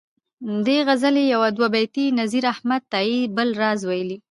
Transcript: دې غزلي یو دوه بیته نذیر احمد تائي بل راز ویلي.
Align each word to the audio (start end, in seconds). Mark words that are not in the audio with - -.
دې 0.65 0.77
غزلي 0.87 1.23
یو 1.33 1.41
دوه 1.57 1.67
بیته 1.75 2.03
نذیر 2.19 2.45
احمد 2.53 2.81
تائي 2.91 3.19
بل 3.35 3.49
راز 3.61 3.79
ویلي. 3.89 4.17